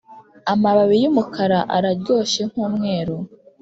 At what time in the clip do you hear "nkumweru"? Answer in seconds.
2.49-3.15